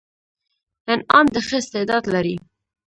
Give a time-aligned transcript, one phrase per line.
[0.93, 2.35] انعام د ښه استعداد لري.